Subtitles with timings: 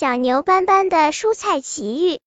[0.00, 2.20] 小牛斑斑的蔬菜奇遇。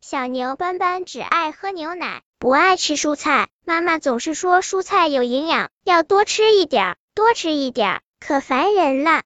[0.00, 3.50] 小牛斑斑只爱喝牛奶，不爱吃蔬菜。
[3.66, 9.22] 妈妈总是说蔬菜有营养，要多吃一点，多吃一点，可烦人了。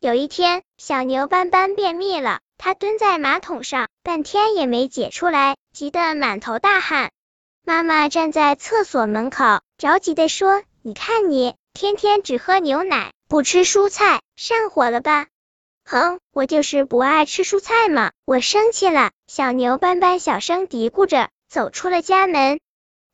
[0.00, 7.10] 有一天，小牛斑斑便秘了，它蹲在马桶上，半天也没解出来，急得满头大汗。
[7.64, 15.28] 妈妈站在厕所门口，着急的说：“你看你，天天只喝牛奶，不吃蔬菜，上火了吧？”
[15.86, 19.10] 哼，我就是不爱吃蔬菜嘛，我生气了。
[19.26, 22.58] 小牛斑斑小声嘀咕着，走出了家门。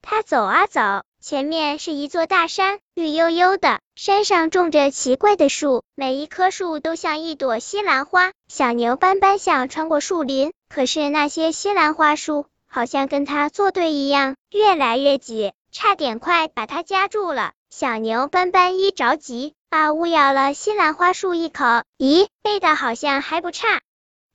[0.03, 8.33] 他走啊走，前面是一座大山，绿油油的，山上种着奇怪的树，每一棵树都像一朵西兰花。
[8.47, 17.53] 小牛斑斑想穿过树林，可是那些西兰花树好像跟他作对一样，越来越挤，差点快把他夹住了。
[17.69, 19.55] 小牛斑斑一着急。
[19.71, 20.07] 啊呜！
[20.07, 21.65] 咬了西兰花树一口，
[21.97, 23.81] 咦，味道好像还不差。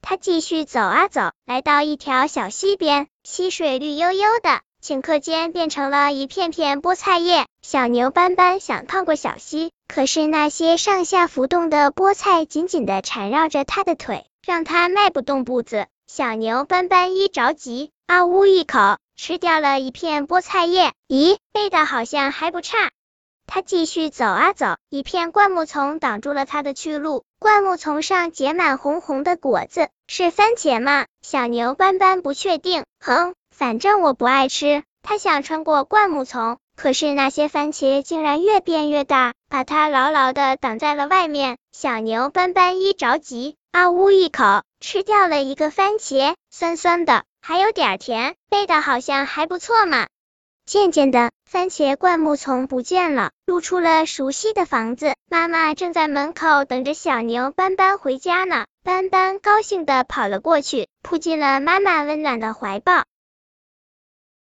[0.02, 7.48] 他继续走啊走，来到一条小溪边，溪水绿油油的，顷刻间变成了一片片菠菜叶。
[7.62, 15.88] 小牛斑斑想趟过小溪，可是那些上下浮动的菠菜紧紧的缠绕着他的腿，让他迈不动步子。
[16.08, 18.80] 小牛斑斑一着急，啊呜一口
[19.18, 22.90] 吃掉了一片菠菜叶，咦，味道好像还不差。
[23.48, 27.24] 他继续走啊走，一片灌木丛挡住了他的去路。
[27.40, 31.06] 灌木丛上结满红红的果子，是番茄吗？
[31.22, 32.84] 小牛斑斑不确定。
[33.00, 34.84] 哼，反正我不爱吃。
[35.04, 41.58] 他想穿过灌木丛，可是那些番茄竟然越变越大，把它牢牢的挡在了外面。
[41.72, 50.08] 小牛斑斑一着急，啊呜一口吃掉了一个番茄，酸酸的，还有点甜，味道好像还不错嘛。
[50.66, 55.14] 渐渐的，番茄灌木丛不见了，露出了熟悉的房子。
[55.30, 58.66] 妈妈正在门口等着小牛斑斑回家呢。
[58.84, 63.04] 斑斑高兴的跑了过去，扑进了妈妈温暖的怀抱。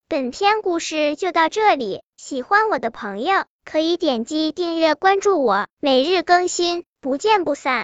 [0.07, 7.81] 本篇故事就到这里，喜欢我的朋友可以点击订阅关注我，每日更新，不见不散。